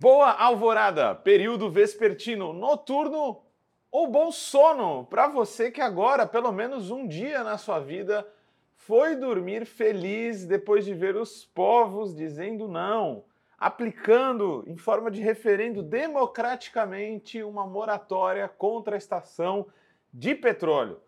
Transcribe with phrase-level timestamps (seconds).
[0.00, 3.42] Boa alvorada, período vespertino, noturno
[3.90, 8.24] ou bom sono para você que agora, pelo menos um dia na sua vida,
[8.76, 13.24] foi dormir feliz depois de ver os povos dizendo não,
[13.58, 19.66] aplicando em forma de referendo democraticamente uma moratória contra a estação
[20.14, 21.00] de petróleo.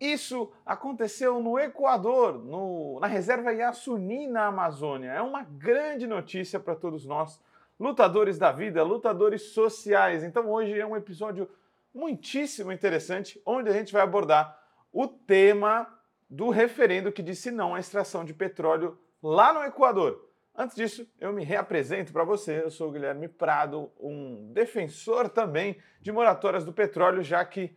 [0.00, 5.10] Isso aconteceu no Equador, no, na reserva Yasuni, na Amazônia.
[5.10, 7.38] É uma grande notícia para todos nós
[7.80, 10.22] lutadores da vida, lutadores sociais.
[10.22, 11.48] Então hoje é um episódio
[11.94, 15.88] muitíssimo interessante, onde a gente vai abordar o tema
[16.28, 20.28] do referendo que disse não à extração de petróleo lá no Equador.
[20.54, 22.62] Antes disso, eu me reapresento para você.
[22.62, 27.74] Eu sou o Guilherme Prado, um defensor também de moratórias do petróleo, já que,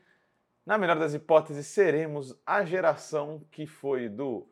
[0.66, 4.46] na melhor das hipóteses, seremos a geração que foi do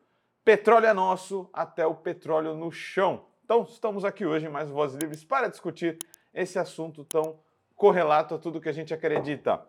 [0.44, 3.26] petróleo é nosso até o petróleo no chão.
[3.52, 5.98] Então, estamos aqui hoje em mais Vozes Livres para discutir
[6.32, 7.38] esse assunto tão
[7.76, 9.62] correlato a tudo que a gente acredita.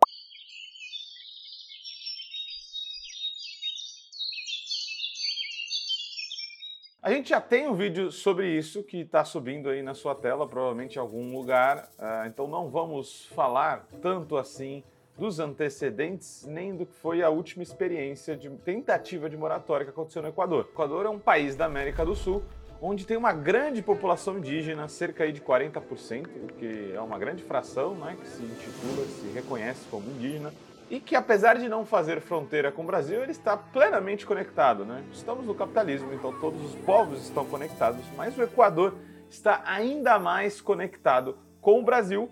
[7.01, 10.47] A gente já tem um vídeo sobre isso que está subindo aí na sua tela,
[10.47, 14.81] provavelmente em algum lugar, uh, então não vamos falar tanto assim
[15.17, 20.21] dos antecedentes, nem do que foi a última experiência de tentativa de moratória que aconteceu
[20.21, 20.67] no Equador.
[20.67, 22.41] O Equador é um país da América do Sul
[22.85, 26.27] onde tem uma grande população indígena, cerca de 40%,
[26.59, 30.53] que é uma grande fração né, que se intitula, se reconhece como indígena,
[30.89, 34.83] e que apesar de não fazer fronteira com o Brasil, ele está plenamente conectado.
[34.83, 35.01] Né?
[35.13, 38.95] Estamos no capitalismo, então todos os povos estão conectados, mas o Equador
[39.29, 42.29] está ainda mais conectado com o Brasil,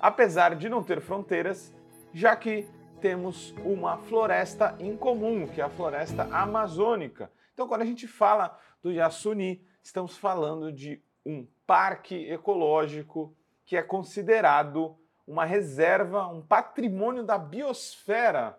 [0.00, 1.74] apesar de não ter fronteiras,
[2.14, 2.66] já que
[3.00, 7.30] temos uma floresta em comum, que é a floresta amazônica.
[7.54, 13.34] Então, quando a gente fala do Yasuni, estamos falando de um parque ecológico
[13.64, 18.58] que é considerado uma reserva, um patrimônio da biosfera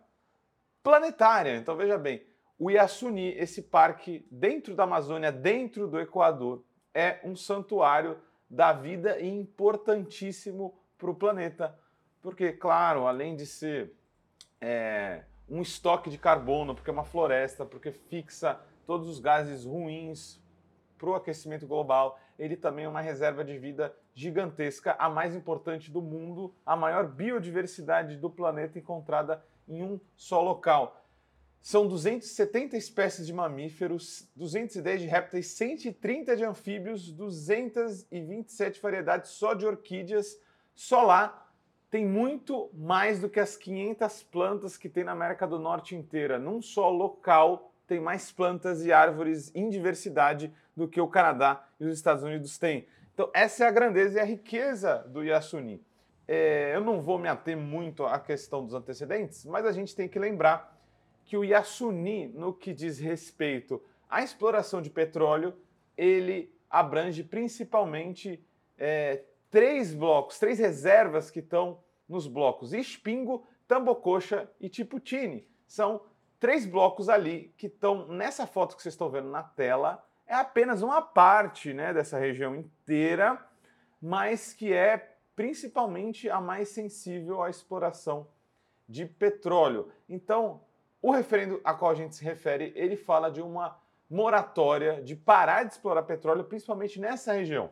[0.81, 1.57] planetária.
[1.57, 2.25] Então veja bem,
[2.57, 6.63] o Iasuni, esse parque dentro da Amazônia, dentro do Equador,
[6.93, 8.17] é um santuário
[8.49, 11.77] da vida e importantíssimo para o planeta.
[12.21, 13.93] Porque, claro, além de ser
[14.61, 20.39] é, um estoque de carbono, porque é uma floresta, porque fixa todos os gases ruins
[20.97, 22.19] para o aquecimento global.
[22.37, 27.07] Ele também é uma reserva de vida gigantesca, a mais importante do mundo, a maior
[27.07, 31.01] biodiversidade do planeta encontrada em um só local.
[31.61, 39.65] São 270 espécies de mamíferos, 210 de répteis, 130 de anfíbios, 227 variedades só de
[39.65, 40.39] orquídeas.
[40.73, 41.50] Só lá
[41.91, 46.39] tem muito mais do que as 500 plantas que tem na América do Norte inteira,
[46.39, 51.85] num só local tem mais plantas e árvores em diversidade do que o Canadá e
[51.85, 52.87] os Estados Unidos têm.
[53.13, 55.83] Então, essa é a grandeza e a riqueza do Yasuni.
[56.25, 60.07] É, eu não vou me ater muito à questão dos antecedentes, mas a gente tem
[60.07, 60.81] que lembrar
[61.25, 65.53] que o Yasuni, no que diz respeito à exploração de petróleo,
[65.97, 68.41] ele abrange principalmente
[68.77, 75.47] é, três blocos, três reservas que estão nos blocos Espingo, Tambocoxa e Tiputini.
[75.67, 76.01] São
[76.39, 80.03] três blocos ali que estão nessa foto que vocês estão vendo na tela.
[80.25, 83.39] É apenas uma parte né, dessa região inteira,
[84.01, 88.27] mas que é principalmente a mais sensível à exploração
[88.87, 89.91] de petróleo.
[90.07, 90.61] Então,
[91.01, 93.79] o referendo a qual a gente se refere, ele fala de uma
[94.09, 97.71] moratória de parar de explorar petróleo, principalmente nessa região.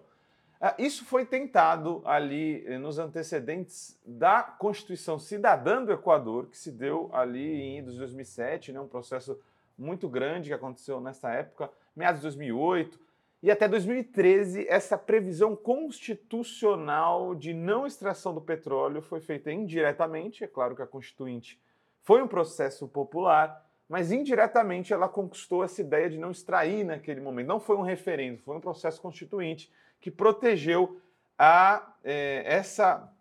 [0.62, 6.70] Ah, isso foi tentado ali eh, nos antecedentes da Constituição Cidadã do Equador, que se
[6.70, 9.40] deu ali em 2007, né, um processo
[9.78, 13.00] muito grande que aconteceu nessa época, meados de 2008,
[13.42, 20.48] e até 2013 essa previsão constitucional de não extração do petróleo foi feita indiretamente, é
[20.48, 21.58] claro que a Constituinte
[22.02, 27.48] foi um processo popular, mas indiretamente ela conquistou essa ideia de não extrair naquele momento.
[27.48, 31.00] Não foi um referendo, foi um processo constituinte que protegeu
[31.38, 33.12] a, é, essa,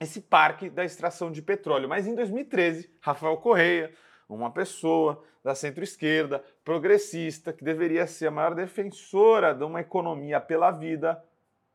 [0.00, 1.88] esse parque da extração de petróleo.
[1.88, 3.92] Mas em 2013, Rafael Correia,
[4.28, 10.70] uma pessoa da centro-esquerda, progressista, que deveria ser a maior defensora de uma economia pela
[10.70, 11.22] vida,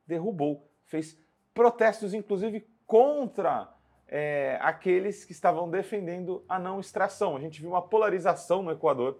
[0.05, 1.19] derrubou, fez
[1.53, 3.69] protestos, inclusive, contra
[4.07, 7.35] é, aqueles que estavam defendendo a não extração.
[7.35, 9.19] A gente viu uma polarização no Equador,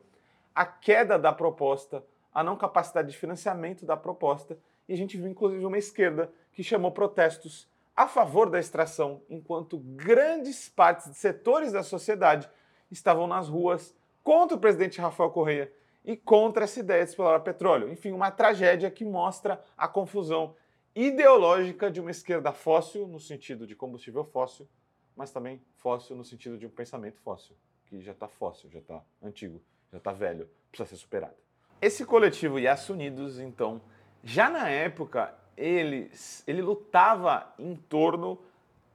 [0.55, 2.03] a queda da proposta,
[2.33, 4.57] a não capacidade de financiamento da proposta
[4.87, 9.79] e a gente viu inclusive uma esquerda que chamou protestos a favor da extração, enquanto
[9.79, 12.47] grandes partes de setores da sociedade
[12.91, 15.73] estavam nas ruas contra o presidente Rafael Correia
[16.05, 17.89] e contra essa ideia de explorar petróleo.
[17.89, 20.55] Enfim, uma tragédia que mostra a confusão
[20.95, 24.67] ideológica de uma esquerda fóssil, no sentido de combustível fóssil,
[25.15, 27.55] mas também fóssil no sentido de um pensamento fóssil,
[27.87, 29.61] que já está fóssil, já está antigo,
[29.91, 31.35] já está velho, precisa ser superado.
[31.81, 33.81] Esse coletivo Yas Unidos, então,
[34.23, 36.11] já na época, ele,
[36.45, 38.39] ele lutava em torno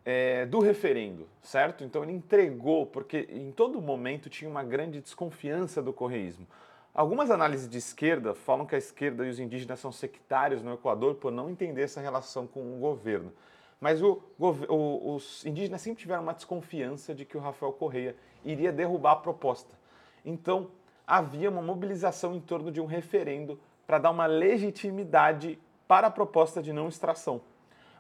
[0.04, 1.84] é, do referendo, certo?
[1.84, 6.46] Então ele entregou, porque em todo momento tinha uma grande desconfiança do correísmo.
[6.94, 11.14] Algumas análises de esquerda falam que a esquerda e os indígenas são sectários no Equador
[11.14, 13.32] por não entender essa relação com o governo.
[13.80, 18.14] Mas o, o, os indígenas sempre tiveram uma desconfiança de que o Rafael Correia
[18.44, 19.74] iria derrubar a proposta.
[20.24, 20.70] Então
[21.06, 26.62] havia uma mobilização em torno de um referendo para dar uma legitimidade para a proposta
[26.62, 27.40] de não extração.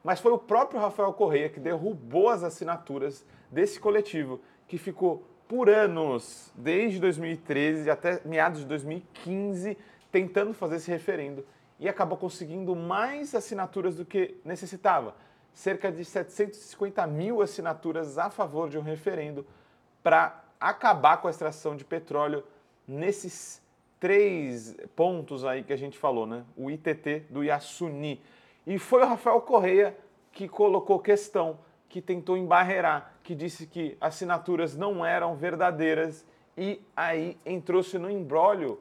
[0.02, 5.68] Mas foi o próprio Rafael Correia que derrubou as assinaturas desse coletivo, que ficou por
[5.68, 9.76] anos, desde 2013 até meados de 2015,
[10.10, 11.44] tentando fazer esse referendo
[11.82, 15.16] e acabou conseguindo mais assinaturas do que necessitava.
[15.52, 19.44] Cerca de 750 mil assinaturas a favor de um referendo
[20.02, 22.44] para acabar com a extração de petróleo
[22.86, 23.60] nesses
[24.02, 26.44] três pontos aí que a gente falou, né?
[26.56, 28.20] O ITT do Yasuni.
[28.66, 29.96] E foi o Rafael Correia
[30.32, 36.26] que colocou questão, que tentou embarrear, que disse que assinaturas não eram verdadeiras
[36.58, 38.80] e aí entrou-se no embrólio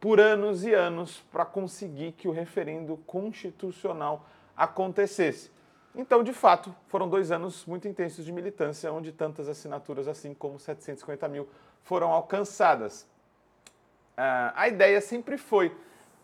[0.00, 4.24] por anos e anos para conseguir que o referendo constitucional
[4.56, 5.50] acontecesse.
[5.94, 10.58] Então, de fato, foram dois anos muito intensos de militância, onde tantas assinaturas, assim como
[10.58, 11.46] 750 mil,
[11.82, 13.11] foram alcançadas.
[14.12, 15.74] Uh, a ideia sempre foi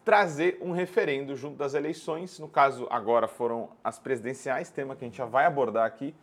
[0.05, 5.09] trazer um referendo junto das eleições, no caso agora foram as presidenciais, tema que a
[5.09, 6.15] gente já vai abordar aqui,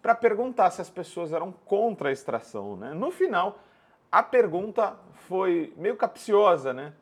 [0.00, 2.76] para perguntar se as pessoas eram contra a extração.
[2.76, 2.94] Né?
[2.94, 3.58] No final,
[4.10, 6.92] a pergunta foi meio capciosa, né?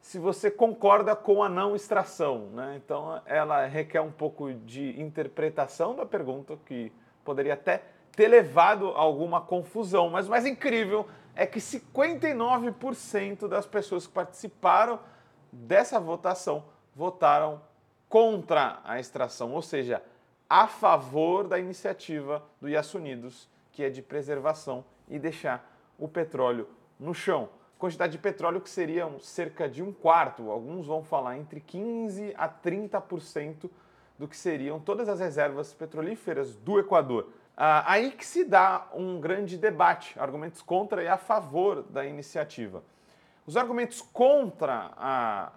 [0.00, 2.74] Se você concorda com a não extração, né?
[2.76, 6.92] Então ela requer um pouco de interpretação da pergunta, que
[7.24, 7.82] poderia até
[8.12, 14.12] ter levado a alguma confusão, mas o mais incrível é que 59% das pessoas que
[14.12, 14.98] participaram
[15.52, 17.60] dessa votação votaram
[18.08, 20.02] contra a extração, ou seja,
[20.48, 26.68] a favor da iniciativa do Yas Unidos, que é de preservação e deixar o petróleo
[26.98, 27.50] no chão.
[27.78, 32.48] Quantidade de petróleo que seria cerca de um quarto, alguns vão falar entre 15% a
[32.48, 33.68] 30%
[34.18, 37.28] do que seriam todas as reservas petrolíferas do Equador.
[37.56, 42.84] Ah, aí que se dá um grande debate, argumentos contra e a favor da iniciativa.
[43.46, 45.52] Os argumentos contra a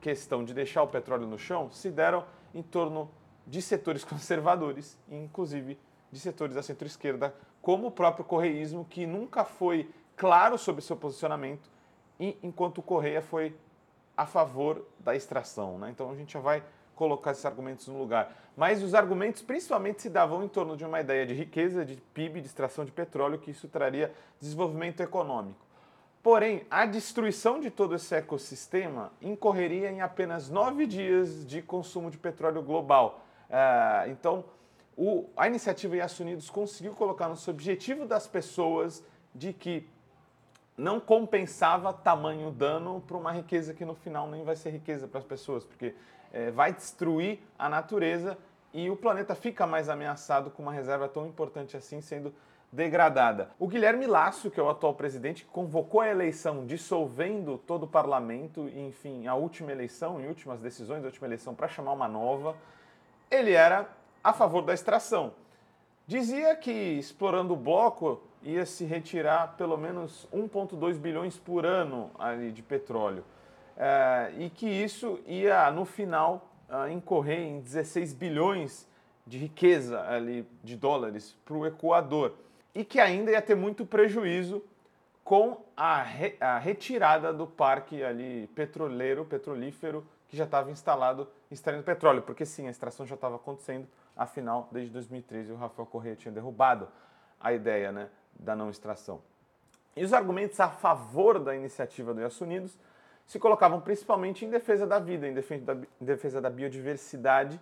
[0.00, 3.10] questão de deixar o petróleo no chão se deram em torno
[3.46, 5.78] de setores conservadores, inclusive
[6.10, 11.70] de setores da centro-esquerda, como o próprio correísmo, que nunca foi claro sobre seu posicionamento,
[12.18, 13.56] enquanto o Correia foi
[14.16, 15.78] a favor da extração.
[15.78, 15.90] Né?
[15.90, 16.62] Então a gente já vai
[16.94, 18.34] colocar esses argumentos no lugar.
[18.56, 22.40] Mas os argumentos principalmente se davam em torno de uma ideia de riqueza, de PIB,
[22.40, 25.60] de extração de petróleo, que isso traria desenvolvimento econômico.
[26.22, 32.18] Porém, a destruição de todo esse ecossistema incorreria em apenas nove dias de consumo de
[32.18, 33.24] petróleo global.
[33.48, 34.44] Uh, então,
[35.36, 39.02] a iniciativa Yas Unidos conseguiu colocar no objetivo das pessoas
[39.34, 39.88] de que
[40.76, 45.18] não compensava tamanho dano para uma riqueza que no final nem vai ser riqueza para
[45.18, 45.94] as pessoas, porque
[46.32, 48.38] é, vai destruir a natureza
[48.72, 52.34] e o planeta fica mais ameaçado com uma reserva tão importante assim sendo
[52.72, 53.50] degradada.
[53.58, 58.66] O Guilherme Lasso, que é o atual presidente, convocou a eleição dissolvendo todo o parlamento
[58.66, 62.56] e, enfim, a última eleição, em últimas decisões da última eleição para chamar uma nova,
[63.30, 63.86] ele era
[64.24, 65.34] a favor da extração.
[66.06, 72.50] Dizia que explorando o bloco ia se retirar pelo menos 1,2 bilhões por ano ali
[72.50, 73.22] de petróleo.
[73.76, 78.86] É, e que isso ia, no final, uh, incorrer em 16 bilhões
[79.26, 82.34] de riqueza ali de dólares para o Equador.
[82.74, 84.62] E que ainda ia ter muito prejuízo
[85.24, 91.84] com a, re, a retirada do parque ali petroleiro, petrolífero, que já estava instalado extraindo
[91.84, 93.86] petróleo, porque sim, a extração já estava acontecendo,
[94.16, 96.88] afinal, desde 2013 o Rafael Correia tinha derrubado
[97.38, 99.20] a ideia né, da não extração.
[99.94, 102.78] E os argumentos a favor da iniciativa do Yas Unidos
[103.26, 107.58] se colocavam principalmente em defesa da vida, em defesa da, em defesa da biodiversidade,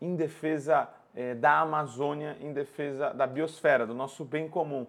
[0.00, 4.86] em defesa eh, da Amazônia, em defesa da biosfera, do nosso bem comum.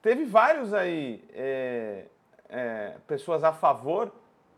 [0.00, 2.06] Teve vários aí eh,
[2.48, 4.12] eh, pessoas a favor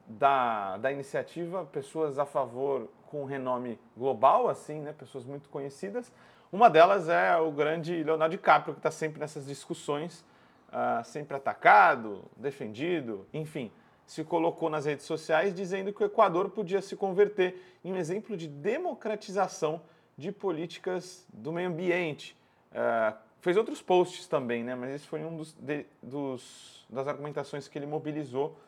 [0.06, 6.12] da, da iniciativa, pessoas a favor com renome global, assim, né, pessoas muito conhecidas.
[6.52, 10.24] Uma delas é o grande Leonardo DiCaprio, que está sempre nessas discussões,
[10.68, 13.70] uh, sempre atacado, defendido, enfim
[14.10, 18.36] se colocou nas redes sociais dizendo que o Equador podia se converter em um exemplo
[18.36, 19.80] de democratização
[20.18, 22.36] de políticas do meio ambiente.
[22.72, 24.74] Uh, fez outros posts também, né?
[24.74, 28.58] mas esse foi um dos, de, dos, das argumentações que ele mobilizou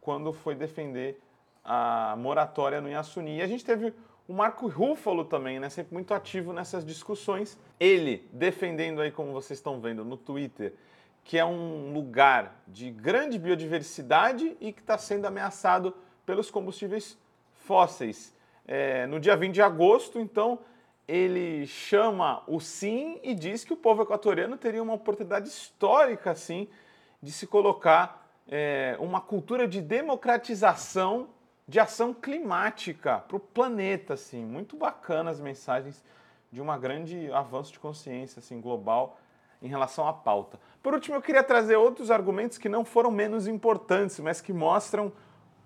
[0.00, 1.22] quando foi defender
[1.64, 3.36] a moratória no Iasuni.
[3.36, 3.94] E a gente teve
[4.26, 5.68] o Marco Ruffalo também, né?
[5.68, 7.56] sempre muito ativo nessas discussões.
[7.78, 10.74] Ele defendendo aí, como vocês estão vendo no Twitter,
[11.28, 15.94] que é um lugar de grande biodiversidade e que está sendo ameaçado
[16.24, 17.18] pelos combustíveis
[17.52, 18.34] fósseis.
[18.66, 20.58] É, no dia 20 de agosto, então,
[21.06, 26.66] ele chama o sim e diz que o povo equatoriano teria uma oportunidade histórica, assim,
[27.22, 31.28] de se colocar é, uma cultura de democratização
[31.68, 34.46] de ação climática para o planeta, assim.
[34.46, 36.02] Muito bacana as mensagens
[36.50, 39.18] de um grande avanço de consciência assim, global
[39.62, 40.58] em relação à pauta.
[40.82, 45.12] Por último, eu queria trazer outros argumentos que não foram menos importantes, mas que mostram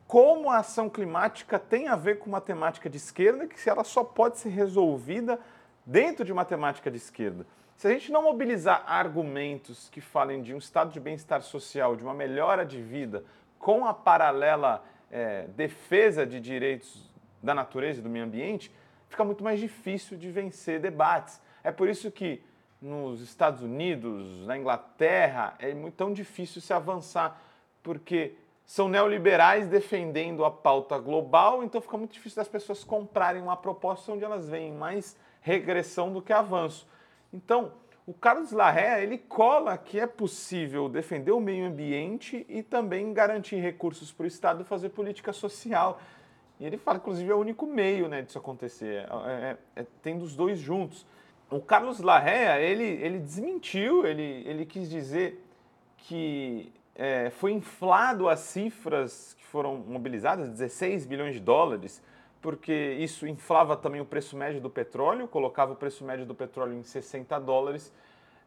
[0.07, 4.39] como a ação climática tem a ver com matemática de esquerda, que ela só pode
[4.39, 5.39] ser resolvida
[5.87, 7.47] dentro de matemática de esquerda.
[7.77, 12.05] Se a gente não mobilizar argumentos que falem de um estado de bem-estar social, de
[12.05, 13.25] uma melhora de vida,
[13.59, 17.11] com a paralela é, defesa de direitos
[17.43, 18.73] da natureza e do meio ambiente,
[19.09, 21.41] fica muito mais difícil de vencer debates.
[21.65, 22.43] É por isso que
[22.83, 27.41] nos Estados Unidos, na Inglaterra, é muito tão difícil se avançar,
[27.83, 28.35] porque
[28.67, 34.11] são neoliberais defendendo a pauta global, então fica muito difícil das pessoas comprarem uma proposta
[34.11, 36.87] onde elas veem mais regressão do que avanço.
[37.33, 37.73] Então,
[38.05, 43.57] o Carlos Larrea, ele cola que é possível defender o meio ambiente e também garantir
[43.57, 46.01] recursos para o Estado fazer política social.
[46.59, 50.19] E ele fala, inclusive, é o único meio né, disso acontecer, é, é, é, tem
[50.19, 51.07] dos dois juntos.
[51.53, 55.45] O Carlos Larrea, ele, ele desmentiu, ele, ele quis dizer
[55.99, 62.03] que é, foi inflado as cifras que foram mobilizadas, 16 bilhões de dólares,
[62.41, 66.73] porque isso inflava também o preço médio do petróleo, colocava o preço médio do petróleo
[66.73, 67.93] em 60 dólares.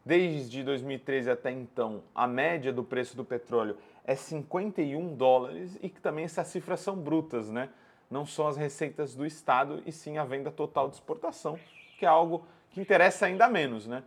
[0.04, 6.00] Desde 2013 até então, a média do preço do petróleo é 51 dólares e que
[6.00, 7.68] também essas cifras são brutas, né?
[8.10, 11.56] Não são as receitas do Estado e sim a venda total de exportação,
[12.00, 12.44] que é algo
[12.76, 14.02] que interessa ainda menos, né?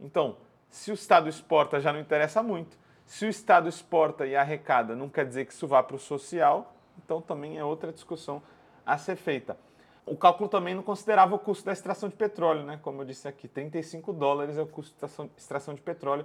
[0.00, 0.38] Então,
[0.70, 2.74] se o Estado exporta já não interessa muito.
[3.04, 6.74] Se o Estado exporta e arrecada, não quer dizer que isso vá para o social,
[7.04, 8.42] então também é outra discussão
[8.86, 9.58] a ser feita.
[10.06, 12.80] O cálculo também não considerava o custo da extração de petróleo, né?
[12.80, 16.24] Como eu disse aqui, 35 dólares é o custo da extração de petróleo,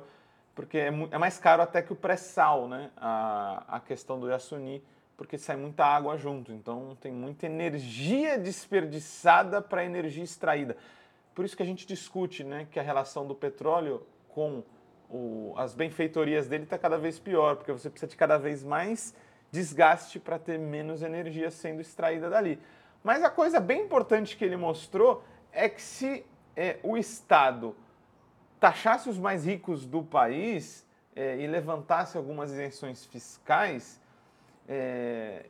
[0.55, 2.91] porque é, é mais caro até que o pré-sal, né?
[2.95, 4.81] A, a questão do Yasuni,
[5.17, 10.77] porque sai muita água junto, então tem muita energia desperdiçada para energia extraída.
[11.39, 14.61] Por isso que a gente discute né, que a relação do petróleo com
[15.09, 19.15] o, as benfeitorias dele está cada vez pior, porque você precisa de cada vez mais
[19.49, 22.59] desgaste para ter menos energia sendo extraída dali.
[23.01, 26.25] Mas a coisa bem importante que ele mostrou é que se
[26.57, 27.73] é, o Estado
[28.59, 33.97] taxasse os mais ricos do país é, e levantasse algumas isenções fiscais,
[34.67, 35.45] é,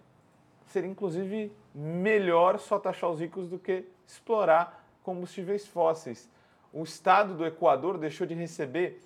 [0.68, 6.30] seria inclusive melhor só taxar os ricos do que explorar combustíveis fósseis.
[6.72, 9.02] O estado do Equador deixou de receber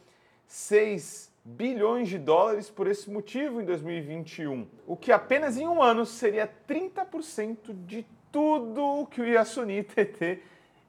[0.48, 6.06] 6 bilhões de dólares por esse motivo em 2021, o que apenas em um ano
[6.06, 10.42] seria 30% de tudo que o Yasuni TT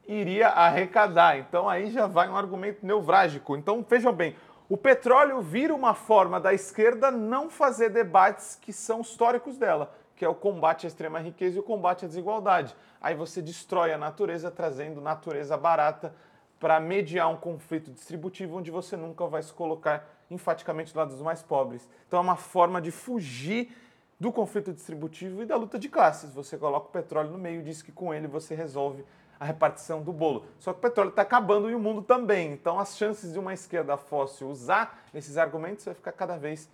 [0.07, 1.37] iria arrecadar.
[1.37, 3.55] Então aí já vai um argumento neurálgico.
[3.57, 4.35] Então vejam bem,
[4.69, 10.23] o petróleo vira uma forma da esquerda não fazer debates que são históricos dela que
[10.23, 12.75] é o combate à extrema riqueza e o combate à desigualdade.
[13.01, 16.15] Aí você destrói a natureza, trazendo natureza barata
[16.59, 21.21] para mediar um conflito distributivo onde você nunca vai se colocar enfaticamente do lado dos
[21.21, 21.87] mais pobres.
[22.07, 23.75] Então é uma forma de fugir
[24.19, 26.33] do conflito distributivo e da luta de classes.
[26.33, 29.03] Você coloca o petróleo no meio e diz que com ele você resolve
[29.37, 30.45] a repartição do bolo.
[30.57, 32.53] Só que o petróleo está acabando e o mundo também.
[32.53, 36.69] Então as chances de uma esquerda fóssil usar esses argumentos vai ficar cada vez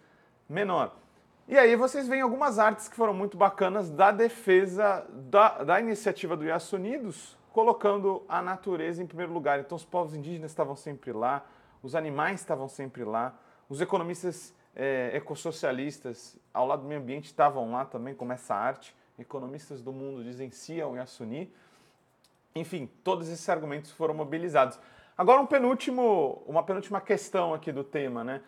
[0.47, 0.95] menor.
[1.51, 6.37] E aí vocês veem algumas artes que foram muito bacanas da defesa da, da iniciativa
[6.37, 9.59] do Yas Unidos, colocando a natureza em primeiro lugar.
[9.59, 11.45] Então os povos indígenas estavam sempre lá,
[11.83, 17.69] os animais estavam sempre lá, os economistas é, ecossocialistas ao lado do meio ambiente estavam
[17.69, 18.95] lá também, como essa arte.
[19.19, 20.95] Economistas do mundo dizem sim ao.
[22.55, 24.79] Enfim, todos esses argumentos foram mobilizados.
[25.17, 28.41] Agora um penúltimo, uma penúltima questão aqui do tema, né?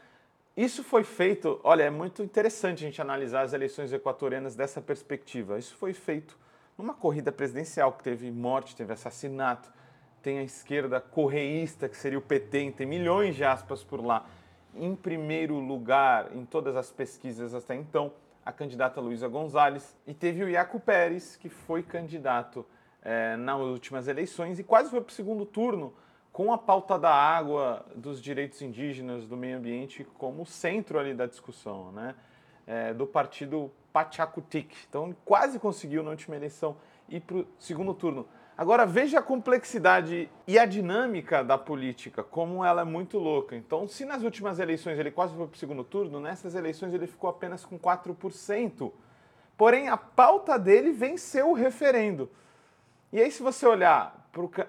[0.55, 5.57] Isso foi feito, olha, é muito interessante a gente analisar as eleições equatorianas dessa perspectiva.
[5.57, 6.37] Isso foi feito
[6.77, 9.73] numa corrida presidencial que teve morte, teve assassinato,
[10.21, 14.27] tem a esquerda correísta, que seria o PT, tem milhões de aspas por lá.
[14.75, 18.13] Em primeiro lugar, em todas as pesquisas até então,
[18.45, 22.63] a candidata Luísa Gonzalez, e teve o Iaco Pérez, que foi candidato
[23.01, 25.93] é, nas últimas eleições e quase foi para o segundo turno
[26.33, 31.27] com a pauta da água, dos direitos indígenas, do meio ambiente como centro ali da
[31.27, 32.15] discussão, né?
[32.65, 34.73] É, do partido Pachacutic.
[34.89, 36.75] Então quase conseguiu na última eleição
[37.07, 38.27] ir para o segundo turno.
[38.57, 43.55] Agora veja a complexidade e a dinâmica da política, como ela é muito louca.
[43.55, 47.07] Então, se nas últimas eleições ele quase foi para o segundo turno, nessas eleições ele
[47.07, 48.91] ficou apenas com 4%.
[49.57, 52.29] Porém, a pauta dele venceu o referendo.
[53.11, 54.22] E aí, se você olhar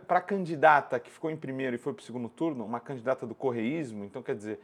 [0.06, 3.26] para a candidata que ficou em primeiro e foi para o segundo turno, uma candidata
[3.26, 4.60] do correísmo, então quer dizer,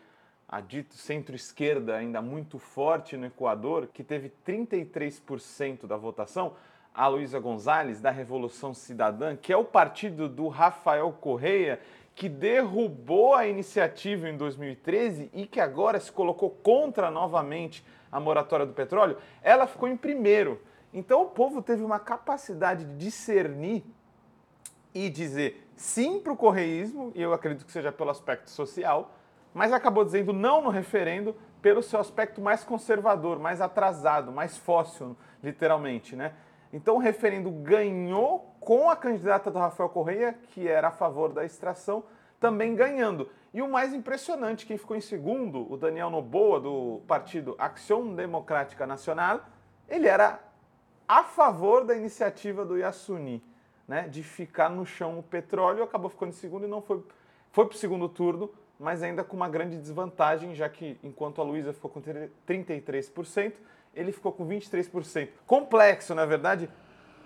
[0.46, 6.54] a dito centro-esquerda ainda muito forte no Equador, que teve 33% da votação,
[6.92, 11.80] a Luísa Gonzalez, da Revolução Cidadã, que é o partido do Rafael Correia,
[12.14, 18.66] que derrubou a iniciativa em 2013 e que agora se colocou contra novamente a moratória
[18.66, 20.60] do petróleo, ela ficou em primeiro.
[20.92, 23.84] Então o povo teve uma capacidade de discernir
[24.94, 29.14] e dizer sim para o correísmo, e eu acredito que seja pelo aspecto social,
[29.54, 35.16] mas acabou dizendo não no referendo pelo seu aspecto mais conservador, mais atrasado, mais fóssil,
[35.42, 36.34] literalmente, né?
[36.72, 41.44] Então o referendo ganhou com a candidata do Rafael Correia, que era a favor da
[41.44, 42.04] extração,
[42.38, 43.28] também ganhando.
[43.52, 48.86] E o mais impressionante, quem ficou em segundo, o Daniel Noboa, do partido Ação Democrática
[48.86, 49.40] Nacional,
[49.88, 50.38] ele era
[51.08, 53.42] a favor da iniciativa do Yasuni,
[53.90, 57.02] né, de ficar no chão o petróleo, acabou ficando em segundo e não foi,
[57.50, 61.44] foi para o segundo turno, mas ainda com uma grande desvantagem, já que enquanto a
[61.44, 63.52] Luísa ficou com 33%,
[63.92, 65.30] ele ficou com 23%.
[65.44, 66.70] Complexo, na é verdade,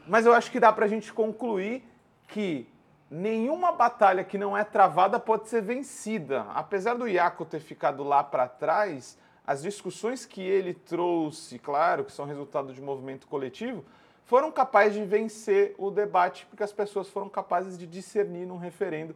[0.09, 1.85] mas eu acho que dá para a gente concluir
[2.29, 2.67] que
[3.11, 6.47] nenhuma batalha que não é travada pode ser vencida.
[6.55, 12.13] Apesar do Iaco ter ficado lá para trás, as discussões que ele trouxe, claro, que
[12.13, 13.85] são resultado de movimento coletivo,
[14.25, 19.15] foram capazes de vencer o debate, porque as pessoas foram capazes de discernir num referendo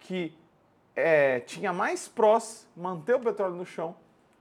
[0.00, 0.36] que
[0.94, 3.96] é, tinha mais prós manter o petróleo no chão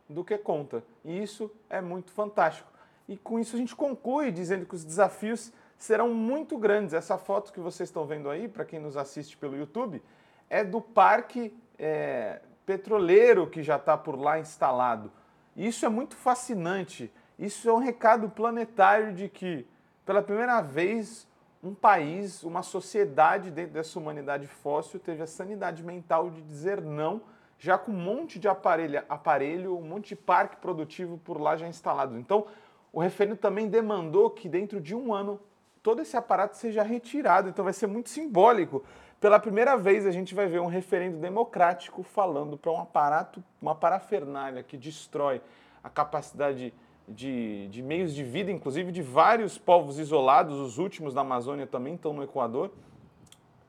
[0.09, 0.83] do que contra.
[1.03, 2.71] E isso é muito fantástico.
[3.07, 6.93] E com isso a gente conclui dizendo que os desafios serão muito grandes.
[6.93, 10.01] Essa foto que vocês estão vendo aí, para quem nos assiste pelo YouTube,
[10.49, 15.11] é do parque é, petroleiro que já está por lá instalado.
[15.55, 17.11] Isso é muito fascinante.
[17.37, 19.67] Isso é um recado planetário de que,
[20.05, 21.27] pela primeira vez,
[21.63, 27.21] um país, uma sociedade dentro dessa humanidade fóssil teve a sanidade mental de dizer não
[27.57, 31.65] já com um monte de aparelho, aparelho, um monte de parque produtivo por lá já
[31.65, 32.17] instalado.
[32.17, 32.45] Então,
[32.91, 35.39] o referendo também demandou que dentro de um ano
[35.81, 37.47] todo esse aparato seja retirado.
[37.47, 38.83] Então, vai ser muito simbólico.
[39.17, 43.73] Pela primeira vez, a gente vai ver um referendo democrático falando para um aparato, uma
[43.73, 45.41] parafernália que destrói
[45.81, 46.73] a capacidade
[47.07, 51.95] de, de, meios de vida, inclusive de vários povos isolados, os últimos da Amazônia também
[51.95, 52.71] estão no Equador.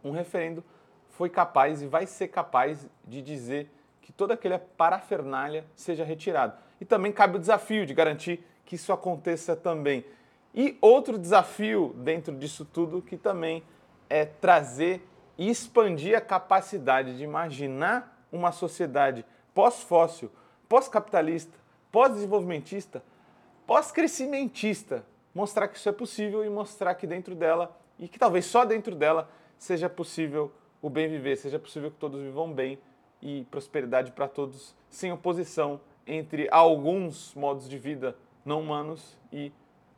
[0.02, 0.62] Um referendo
[1.10, 3.70] foi capaz e vai ser capaz de dizer
[4.00, 6.58] que toda aquela parafernália seja retirada.
[6.80, 10.04] E também cabe o desafio de garantir que isso aconteça também.
[10.54, 13.62] E outro desafio dentro disso tudo que também
[14.08, 20.30] é trazer e expandir a capacidade de imaginar uma sociedade pós-fóssil,
[20.68, 21.56] pós-capitalista,
[21.90, 23.02] pós-desenvolvimentista,
[23.66, 28.64] pós-crescimentista, mostrar que isso é possível e mostrar que dentro dela, e que talvez só
[28.64, 32.78] dentro dela, seja possível o bem viver, seja possível que todos vivam bem
[33.22, 39.50] e prosperidade para todos, sem oposição entre alguns modos de vida não humanos e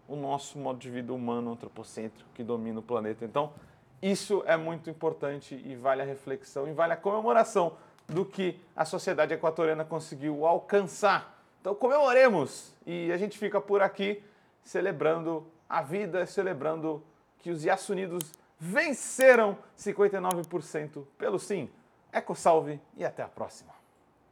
[0.09, 3.24] o nosso modo de vida humano antropocêntrico que domina o planeta.
[3.24, 3.52] Então,
[4.00, 7.76] isso é muito importante e vale a reflexão e vale a comemoração
[8.07, 11.36] do que a sociedade equatoriana conseguiu alcançar.
[11.66, 14.22] Então, comemoremos e a gente fica por aqui
[14.62, 17.02] celebrando a vida, celebrando
[17.40, 18.22] que os Yasunidos
[18.57, 21.68] venceram 59% pelo sim.
[22.12, 23.74] Eco salve e até a próxima.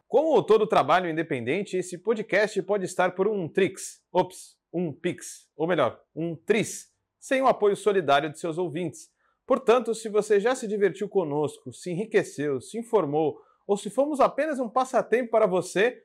[0.06, 5.66] Como todo trabalho independente, esse podcast pode estar por um Trix, ops, um Pix, ou
[5.66, 9.10] melhor, um Tris, sem o apoio solidário de seus ouvintes.
[9.44, 14.60] Portanto, se você já se divertiu conosco, se enriqueceu, se informou, ou se fomos apenas
[14.60, 16.04] um passatempo para você,